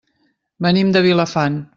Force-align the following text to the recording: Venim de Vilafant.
Venim 0.67 0.93
de 0.95 1.03
Vilafant. 1.09 1.65